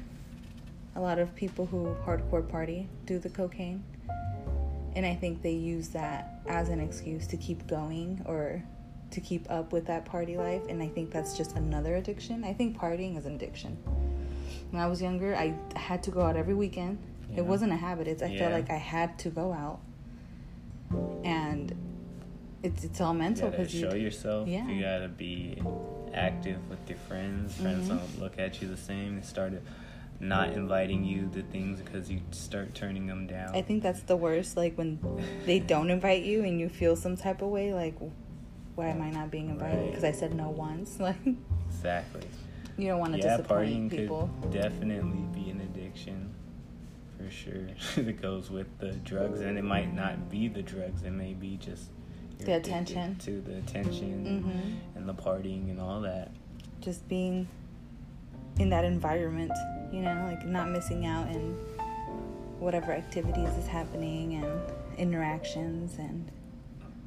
[0.96, 3.84] A lot of people who hardcore party do the cocaine.
[4.96, 8.64] And I think they use that as an excuse to keep going or
[9.12, 10.62] to keep up with that party life.
[10.70, 12.44] And I think that's just another addiction.
[12.44, 13.78] I think partying is an addiction.
[14.72, 16.98] When I was younger, I had to go out every weekend
[17.30, 18.08] You it wasn't a habit.
[18.08, 18.40] It's I Yeah.
[18.40, 19.80] felt like I had to go out,
[21.24, 21.74] and
[22.66, 24.48] it's it's all You mental gotta show you yourself.
[24.48, 24.68] Yeah.
[24.68, 25.62] You gotta be
[26.14, 27.56] active with your friends.
[27.56, 27.98] Friends Mhm.
[27.98, 29.16] don't look at you the same.
[29.18, 29.62] They started
[30.20, 33.54] not inviting you to things because you start turning them down.
[33.56, 34.56] I think that's the worst.
[34.58, 35.00] Like when
[35.46, 37.96] they don't invite you and you feel some type of way, like
[38.76, 39.78] why am I not being invited?
[39.80, 39.88] Right.
[39.90, 40.98] Because I said no once.
[41.00, 41.18] Like
[41.70, 42.22] exactly.
[42.78, 44.30] you don't want to yeah, disappoint partying people.
[44.42, 46.34] could definitely be an addiction
[47.18, 47.68] for sure.
[47.98, 51.04] it goes with the drugs, and it might not be the drugs.
[51.04, 51.90] It may be just
[52.40, 53.16] The attention.
[53.20, 54.44] to the attention
[54.94, 54.98] Mhm.
[54.98, 56.32] and the partying and all that.
[56.82, 57.48] Just being
[58.60, 59.52] in that environment,
[59.92, 61.56] you know, like not missing out in
[62.60, 64.62] whatever activities is happening and
[64.98, 66.32] interactions and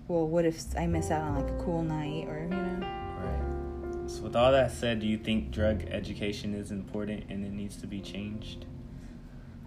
[0.08, 2.86] well, what if I miss out on like a cool night or you know?
[3.20, 4.10] Right.
[4.10, 7.76] So, with all that said, do you think drug education is important and it needs
[7.76, 8.64] to be changed?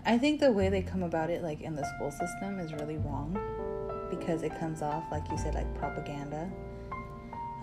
[0.04, 2.98] I think the way they come about it, like in the school system, is really
[2.98, 3.38] wrong
[4.12, 6.48] because it comes off, like you said, like propaganda.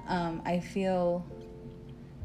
[0.08, 1.24] Um, I feel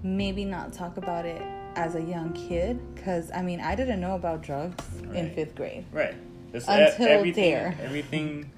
[0.02, 1.42] maybe not talk about it
[1.76, 4.84] as a young kid because I mean, I didn't know about drugs
[5.14, 5.86] in fifth grade.
[5.92, 6.16] Right.
[6.54, 7.78] It's Until everything, there.
[7.82, 8.52] Everything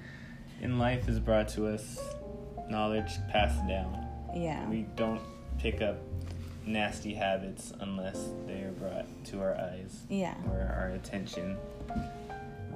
[0.61, 1.99] in life is brought to us,
[2.69, 4.05] knowledge passed down.
[4.35, 4.67] Yeah.
[4.69, 5.21] We don't
[5.59, 5.97] pick up
[6.65, 10.35] nasty habits unless they are brought to our eyes Yeah.
[10.49, 11.57] or our attention.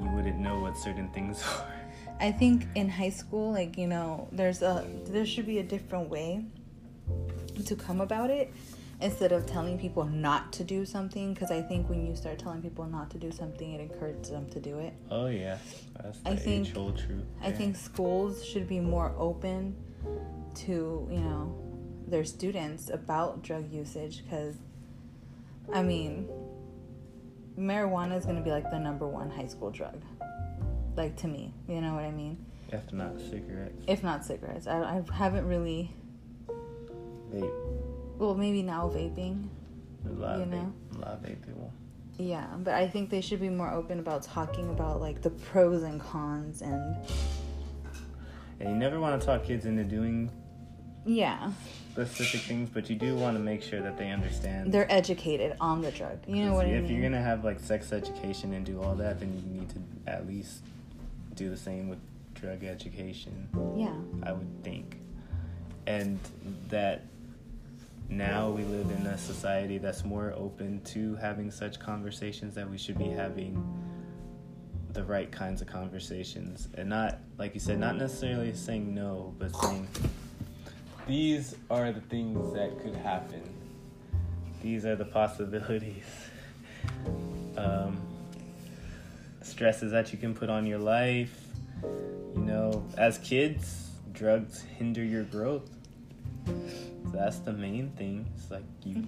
[0.02, 1.73] You wouldn't know what certain things are.
[2.19, 6.10] I think in high school, like you know, there's a there should be a different
[6.10, 6.45] way
[7.65, 8.53] to come about it
[9.01, 11.34] instead of telling people not to do something.
[11.34, 14.49] Because I think when you start telling people not to do something, it encourages them
[14.51, 14.93] to do it.
[15.10, 15.58] Oh yeah,
[16.01, 17.23] that's the I think- truth.
[17.41, 19.75] I think schools should be more open
[20.55, 21.55] to you know
[22.08, 24.55] their students about drug usage because
[25.71, 26.27] I mean
[27.58, 30.01] marijuana is going to be like the number one high school drug
[30.99, 32.38] like to me you know what I mean
[32.71, 35.91] if not cigarettes, if not cigarettes I, I haven't really
[37.33, 37.51] vape.
[38.19, 39.47] well maybe now vaping
[40.05, 40.73] A lot You of know?
[40.91, 40.97] vape.
[40.97, 41.73] A lot of vape people.
[42.17, 45.83] yeah but I think they should be more open about talking about like the pros
[45.83, 46.95] and cons and
[48.59, 50.29] And you never want to talk kids into doing
[51.05, 51.51] yeah
[51.93, 54.71] specific things, but you do want to make sure that they understand.
[54.71, 56.83] they're educated on the drug you know what I mean?
[56.85, 59.79] if you're gonna have like sex education and do all that, then you need to
[60.07, 60.59] at least
[61.39, 61.99] do the same with
[62.36, 63.47] drug education.
[63.78, 63.93] yeah.
[64.28, 64.97] I would think,
[65.88, 66.19] and
[66.67, 67.06] that
[68.10, 72.78] now we live in a society that's more open to having such conversations that we
[72.78, 73.63] should be having
[74.91, 76.67] the right kinds of conversations.
[76.73, 79.88] And not like you said not necessarily saying no but saying
[81.08, 83.43] these are the things that could happen.
[84.62, 86.04] These are the possibilities.
[87.58, 88.09] Um,
[89.49, 91.45] stresses that you can put on your life.
[92.35, 95.69] You know as kids drugs hinder your growth.
[96.45, 98.25] So that's the main thing.
[98.35, 99.05] It's like you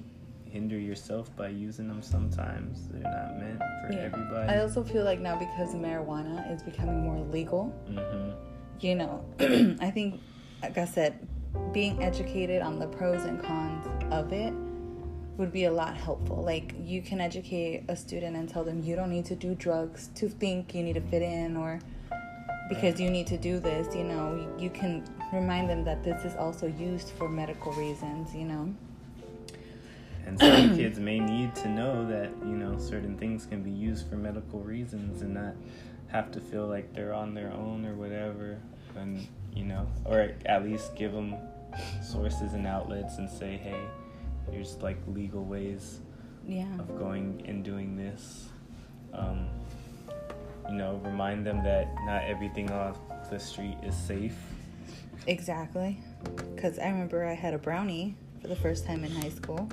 [0.50, 2.88] hinder yourself by using them sometimes.
[2.90, 4.00] They're not meant for Yeah.
[4.00, 4.52] everybody.
[4.54, 8.32] I also feel like now because marijuana is becoming more legal, hmm
[8.80, 9.24] you know,
[9.80, 10.20] I think,
[10.64, 11.28] like I said,
[11.72, 14.54] being educated on the pros and cons of it
[15.38, 16.44] would be a lot helpful.
[16.44, 20.10] Like, you can educate a student and tell them you don't need to do drugs
[20.16, 21.80] to think you need to fit in or
[22.72, 26.24] because you need to do this, you know, you, you can remind them that this
[26.24, 28.74] is also used for medical reasons, you know.
[30.26, 34.08] And some kids may need to know that, you know, certain things can be used
[34.10, 35.54] for medical reasons and not
[36.08, 38.58] have to feel like they're on their own or whatever.
[38.96, 41.36] And, you know, or at least give them
[42.02, 43.82] sources and outlets and say, hey,
[44.50, 46.00] here's like legal ways
[46.48, 46.74] Yeah.
[46.80, 48.50] of going and doing this.
[49.14, 49.48] Um,
[50.70, 52.98] you know, remind them that not everything off
[53.30, 54.38] the street is safe.
[55.28, 56.00] Exactly.
[56.56, 59.70] Because I remember I had a brownie for the first time in high school,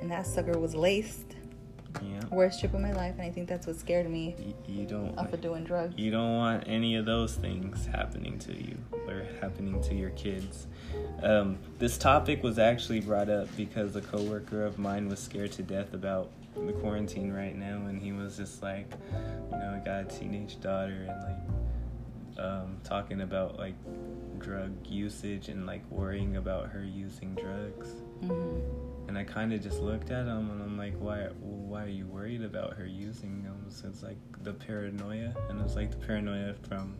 [0.00, 1.27] and that sucker was laced.
[2.02, 2.20] Yeah.
[2.30, 4.36] Worst trip of my life, and I think that's what scared me
[4.66, 5.94] You, you don't off of doing drugs.
[5.98, 8.76] You don't want any of those things happening to you
[9.06, 10.66] or happening to your kids.
[11.22, 15.62] Um, this topic was actually brought up because a coworker of mine was scared to
[15.62, 18.90] death about the quarantine right now, and he was just like,
[19.50, 23.74] you know, I got a teenage daughter, and like um, talking about like
[24.38, 27.90] drug usage and like worrying about her using drugs.
[28.20, 31.88] hmm And I kind of just looked at him and I'm like, why, why are
[31.88, 33.64] you worried about her using them?
[33.68, 36.94] So it's like the paranoia, and it's like the paranoia from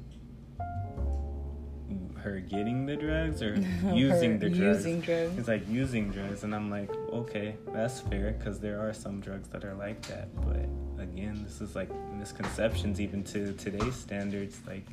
[2.16, 3.54] her getting the drugs or
[3.94, 4.84] using the drugs.
[4.84, 5.38] Using drugs.
[5.38, 9.48] It's like using drugs, and I'm like, okay, that's fair because there are some drugs
[9.48, 10.68] that are like that, but
[11.02, 14.60] again, this is like misconceptions even to today's standards.
[14.66, 14.86] Like,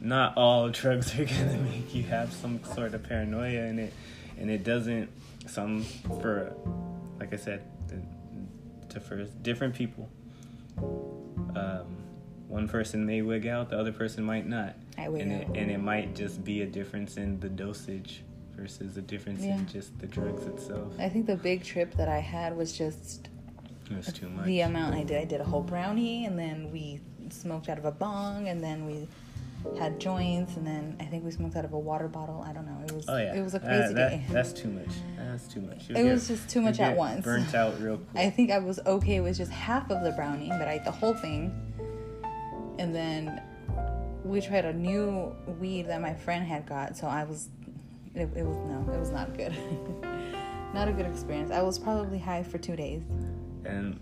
[0.00, 3.92] not all drugs are gonna make you have some sort of paranoia in it,
[4.38, 5.10] and it doesn't.
[5.46, 5.82] Some
[6.20, 6.54] for,
[7.18, 7.62] like I said,
[8.90, 10.08] to for different people.
[10.78, 11.96] Um,
[12.48, 14.74] one person may wig out, the other person might not.
[14.98, 15.40] I wig and out.
[15.56, 18.22] It, and it might just be a difference in the dosage
[18.54, 19.56] versus a difference Yeah.
[19.56, 20.92] in just the drugs itself.
[20.98, 23.28] I think the big trip that I had was just
[23.90, 24.44] It was too much.
[24.46, 25.16] the amount I did.
[25.20, 28.84] I did a whole brownie, and then we smoked out of a bong, and then
[28.86, 29.08] we
[29.78, 32.42] had joints, and then I think we smoked out of a water bottle.
[32.46, 32.82] I don't know.
[32.86, 34.24] It was Oh yeah, it was a Uh, crazy that- day.
[34.30, 34.88] That's too much.
[35.16, 35.88] That's too much.
[35.88, 37.24] You'll It get- was just too much at once.
[37.24, 38.24] Burnt out real quick.
[38.26, 40.90] I think I was okay with just half of the brownie, but I ate the
[40.90, 41.52] whole thing.
[42.78, 43.40] And then
[44.24, 47.48] we tried a new weed that my friend had got, so I was,
[48.14, 49.54] it, it was no, it was not good.
[50.74, 51.50] not a good experience.
[51.50, 53.02] I was probably high for two days.
[53.64, 53.98] and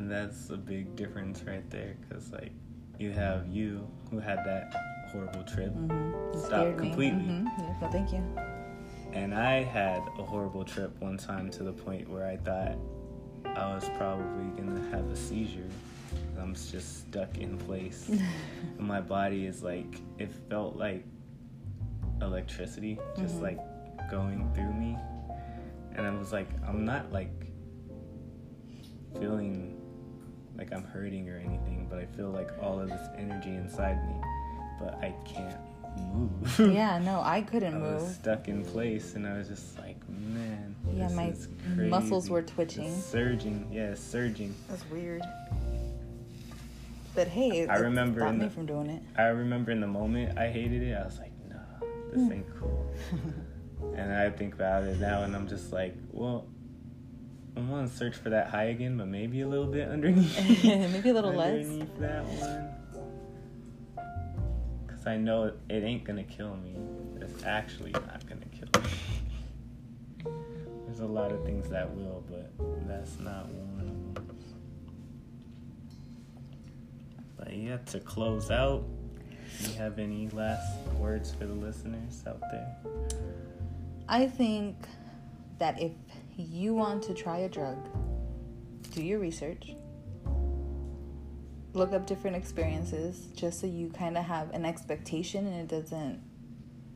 [0.00, 2.52] that's a big difference right there, because like
[2.98, 4.74] you have you who had that
[5.12, 6.34] horrible trip, Mm-hmm.
[6.34, 6.88] It Stop scared me.
[6.88, 7.20] completely.
[7.24, 8.22] hmm Yeah, no, thank you.
[9.12, 12.76] and I had a horrible trip one time to the point where I thought
[13.46, 15.68] I was probably gonna have a seizure.
[16.38, 18.10] I'm just stuck in place.
[18.78, 21.04] my body is like it felt like
[22.20, 23.42] electricity just Mhm.
[23.42, 24.96] like going through me
[25.94, 27.30] and i was like i'm not like
[29.20, 29.77] feeling
[30.58, 34.14] like i'm hurting or anything but i feel like all of this energy inside me
[34.78, 35.56] but i can't
[36.12, 38.12] move yeah, no, I couldn't i was move.
[38.12, 41.48] stuck in place and i was just like man Yeah, this my is
[41.90, 42.32] muscles crazy.
[42.32, 42.94] were It's twitching.
[43.00, 45.22] surging yeah it's surging That's weird.
[47.14, 49.02] But hey, I it remember stopped in me the- from doing it.
[49.16, 50.94] I remember in the moment I hated it.
[50.96, 51.56] I was like, nah,
[52.12, 52.32] this Hmm.
[52.32, 52.94] ain't cool.
[53.96, 56.46] and I think about it now, and I'm just like, well,
[57.58, 60.38] I'm gonna search for that high again, but maybe a little bit underneath.
[60.64, 61.64] Maybe a little less.
[61.66, 62.70] underneath that one.
[64.86, 66.76] Cause I know it, it ain't gonna kill me.
[67.20, 68.90] It's actually not gonna kill me.
[70.86, 72.52] There's a lot of things that will, but
[72.86, 74.26] that's not one of them.
[77.36, 78.84] But yeah, to close out,
[79.60, 82.76] do you have any last words for the listeners out there?
[84.08, 84.76] I think
[85.58, 85.90] that if
[86.42, 87.76] you want to try a drug,
[88.92, 89.72] do your research.
[91.74, 96.22] Look up different experiences just so you kind of have an expectation and it doesn't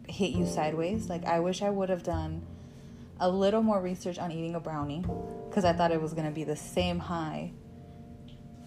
[0.09, 1.09] hit you sideways.
[1.09, 2.47] Like, I wish I would have done
[3.21, 5.05] a little more research on eating a brownie
[5.49, 7.53] because I thought it was going to be the same high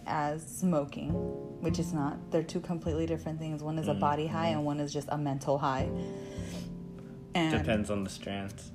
[0.05, 1.09] as smoking,
[1.61, 2.31] which it's not.
[2.31, 3.63] They're two completely different things.
[3.63, 3.99] One is a mm-hmm.
[3.99, 5.89] body high and one is just a mental high.
[7.33, 8.71] And Depends on the strands.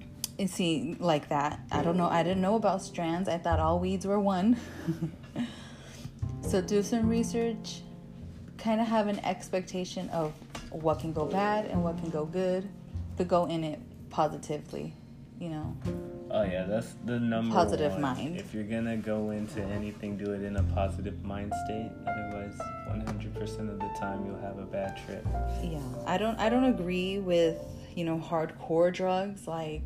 [0.48, 4.06] See like that i don't know i didn't know about strands i thought all weeds
[4.06, 4.56] were one
[6.42, 7.82] so do some research
[8.58, 10.32] kind of have an expectation of
[10.70, 12.68] what can go bad and what can go good
[13.16, 13.78] to go in it
[14.10, 14.92] positively
[15.38, 15.76] you know
[16.32, 18.02] Oh yeah, that's the number Positive one.
[18.02, 18.36] mind.
[18.38, 21.90] If you're gonna go into anything, do it in a positive mind state.
[22.06, 22.56] Otherwise,
[22.88, 25.26] 100% of the time you'll have a bad trip.
[25.62, 27.56] yeah i don't i don't agree with
[27.96, 29.82] you know hardcore drugs like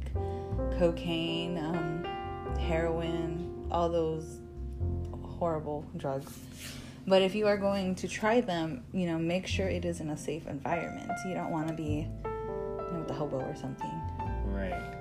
[0.79, 2.05] cocaine um,
[2.59, 4.39] heroin all those
[5.39, 6.39] horrible drugs
[7.07, 10.11] but if you are going to try them you know make sure it is in
[10.11, 12.31] a safe environment you don't want to be you
[12.93, 13.91] know, with a hobo or something
[14.47, 14.95] Right.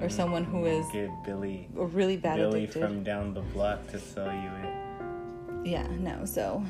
[0.00, 3.86] or someone who is Get Billy, a really bad Billy addicted from down the block
[3.88, 5.66] to sell you it.
[5.68, 6.62] yeah no so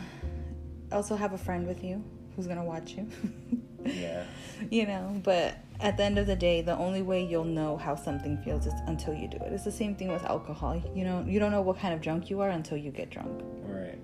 [0.92, 2.02] also have a friend with you
[2.36, 3.08] who's gonna watch you
[3.84, 4.24] Yeah.
[4.70, 7.94] you know but at the end of the day the only way you'll know how
[7.94, 9.52] something feels is until you do it.
[9.52, 10.80] It's the same thing with alcohol.
[10.94, 13.42] You know you don't know what kind of drunk you are until you get drunk.
[13.62, 13.98] Right.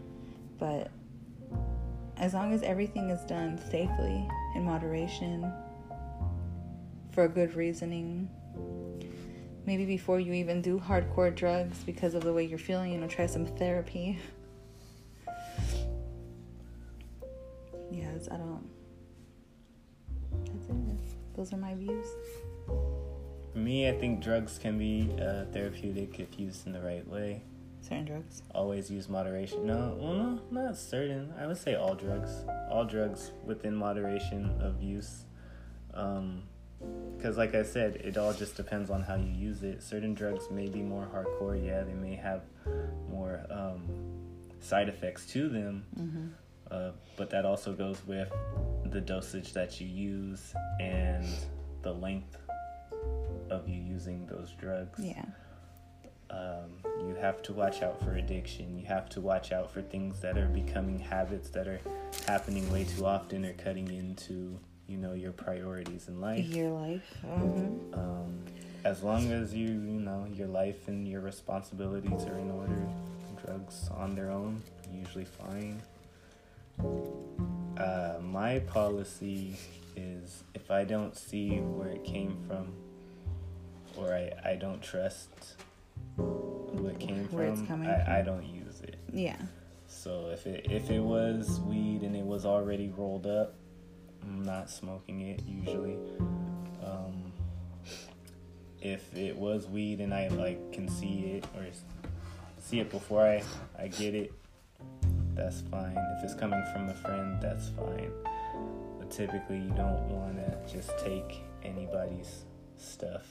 [0.59, 0.91] but
[2.17, 5.53] as long as everything is done safely in moderation
[7.13, 8.29] for a good reasoning
[9.67, 13.07] maybe before you even do hardcore drugs because of the way you're feeling you know
[13.09, 14.19] try some therapy.
[17.93, 18.69] Yes i don't
[21.37, 22.07] those are my views
[23.53, 27.43] For me, I think drugs can be uh, therapeutic if used in the right way.
[27.81, 29.67] certain drugs Always use moderation.
[29.67, 31.33] No, well, no, not certain.
[31.41, 32.31] I would say all drugs.
[32.71, 35.25] All drugs within moderation of use.
[35.95, 36.43] Um,
[37.17, 39.83] because, like I said, it all just depends on how you use it.
[39.83, 41.57] Certain drugs may be more hardcore.
[41.65, 42.43] Yeah, they may have
[43.09, 43.81] more um,
[44.61, 45.85] side effects to them.
[45.99, 46.27] mm-hmm.
[46.71, 48.31] Uh, but that also goes with
[48.87, 51.27] the dosage that you use and
[51.83, 52.37] the length
[53.51, 54.99] of you using those drugs.
[54.99, 55.25] yeah
[56.31, 56.71] Um,
[57.07, 58.77] you have to watch out for addiction.
[58.79, 61.81] You have to watch out for things that are becoming habits that are
[62.27, 64.59] happening way too often or cutting into,
[64.89, 66.45] you know, your priorities in life.
[66.47, 67.15] Your life.
[67.25, 67.95] Mm-hmm.
[67.95, 68.45] Um,
[68.85, 72.87] as long as you, you know, your life and your responsibilities are in order,
[73.45, 74.61] drugs on their own,
[74.93, 75.81] usually fine.
[76.79, 79.57] Uh, my policy
[79.97, 82.73] is if I don't see where it came from
[83.97, 85.29] or I, I don't trust
[86.17, 88.13] who it came Where it's from, coming I, from.
[88.15, 88.97] I don't use it.
[89.13, 89.37] Yeah.
[89.89, 93.55] So if it if it was weed and it was already rolled up,
[94.23, 95.97] I'm not smoking it usually.
[96.85, 97.33] Um,
[98.83, 101.67] if it was weed and I like can see it or
[102.59, 103.43] see it before I
[103.79, 104.33] I get it,
[105.37, 105.97] that's fine.
[106.19, 108.11] If it's coming from a friend, that's fine.
[108.99, 112.45] But typically, you don't want to just take anybody's
[112.79, 113.23] stuff.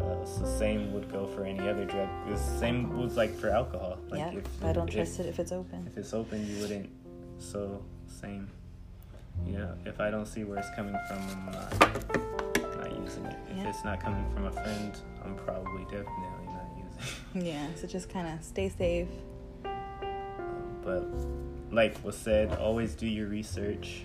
[0.00, 2.08] Uh, so same would go for any other drug.
[2.28, 3.98] The same was like for alcohol.
[4.08, 4.38] Like yeah.
[4.40, 5.86] if, I don't if- trust it if it's open.
[5.86, 6.90] if it's open, you wouldn't.
[7.38, 8.50] So same.
[9.46, 13.36] You know, if I don't see where it's coming from, I'm not not using it.
[13.50, 13.68] If Yeah.
[13.68, 14.92] it's not coming from a friend,
[15.24, 17.42] I'm probably definitely not using.
[17.42, 17.46] it.
[17.46, 17.66] Yeah.
[17.76, 19.08] So just kind of stay safe.
[20.82, 21.04] But
[21.70, 24.02] like was said, always do your research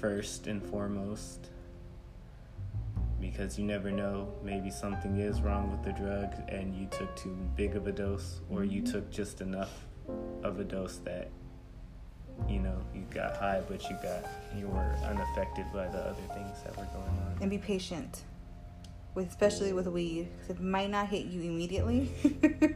[0.00, 1.50] first and foremost.
[3.20, 7.34] Because you never know, maybe something is wrong with the drug and you took too
[7.56, 8.92] big of a dose, or you Mhm.
[8.92, 9.86] took just enough
[10.42, 11.28] of a dose that
[12.48, 14.24] you know you got high, but you got
[14.58, 17.38] you were unaffected by the other things that were going on.
[17.40, 18.24] and be patient
[19.14, 22.10] with especially with weed 'cause it might not hit you immediately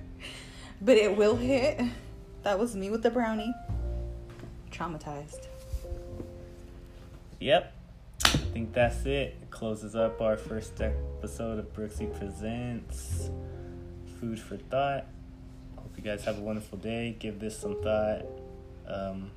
[0.81, 1.81] but it will hit
[2.43, 3.53] that was me with the brownie
[4.71, 5.49] traumatized
[7.41, 7.73] Yep.
[8.25, 9.37] I think that's it.
[9.41, 13.31] It closes up our first episode of Brooksy Presents
[14.19, 15.07] Food for Thought.
[15.77, 17.17] Hope you guys have a wonderful day.
[17.19, 18.27] Give this some thought.
[18.89, 19.31] Um,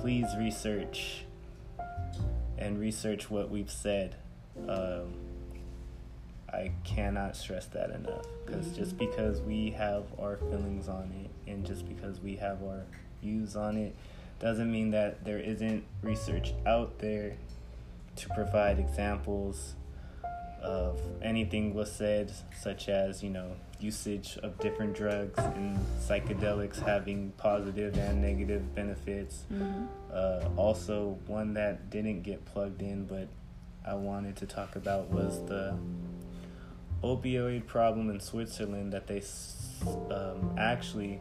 [0.00, 1.24] please research
[2.56, 4.14] and research what we've said.
[4.68, 5.14] Um,
[6.52, 11.64] I cannot stress that enough because just because we have our feelings on it and
[11.64, 12.82] just because we have our
[13.22, 13.94] views on it
[14.38, 17.36] doesn't mean that there isn't research out there
[18.16, 19.74] to provide examples
[20.60, 27.32] of anything was said, such as, you know, usage of different drugs and psychedelics having
[27.36, 29.44] positive and negative benefits.
[29.52, 29.84] mm-hmm.
[30.12, 33.28] Uh, also, one that didn't get plugged in, but
[33.84, 35.76] I wanted to talk about was the
[37.02, 39.22] opioid problem in Switzerland that they
[40.10, 41.20] um, actually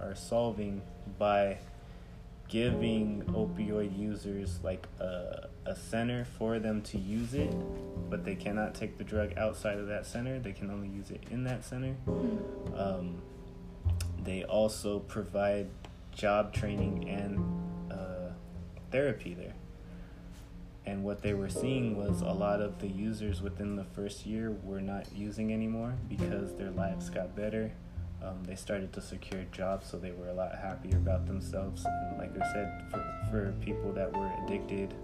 [0.00, 0.82] are solving
[1.18, 1.58] by
[2.48, 7.52] giving opioid users like a, a center for them to use it,
[8.08, 10.38] but they cannot take the drug outside of that center.
[10.38, 11.96] They can only use it in that center.
[12.76, 13.20] Um,
[14.22, 15.68] they also provide
[16.14, 18.32] job training and uh,
[18.90, 19.54] therapy there.
[20.86, 24.56] And what they were seeing was a lot of the users within the first year
[24.62, 27.72] were not using anymore because their lives got better.
[28.22, 31.84] Um, they started to secure jobs, so they were a lot happier about themselves.
[31.84, 34.94] And like I said, for, for people that were addicted,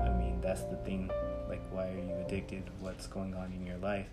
[0.00, 1.10] I mean, that's the thing.
[1.48, 2.62] Like, why are you addicted?
[2.80, 4.08] What's going on in your life?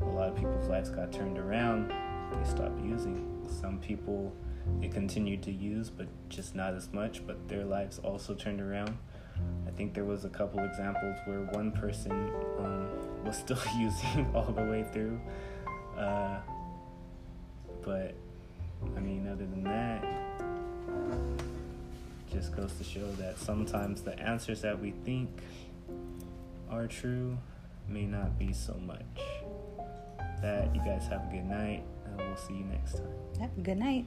[0.00, 1.90] A lot of people's lives got turned around.
[2.32, 3.46] They stopped using.
[3.60, 4.34] Some people,
[4.80, 7.26] they continued to use, but just not as much.
[7.26, 8.96] But their lives also turned around.
[9.66, 12.12] I think there was a couple examples where one person
[12.58, 12.88] um,
[13.24, 15.20] was still using all the way through.
[15.96, 16.38] Uh,
[17.82, 18.14] but
[18.96, 20.04] I mean, other than that,
[22.30, 25.30] just goes to show that sometimes the answers that we think
[26.70, 27.36] are true
[27.88, 29.00] may not be so much.
[30.40, 33.08] That you guys have a good night, and we'll see you next time.
[33.38, 33.50] yep.
[33.62, 34.06] good night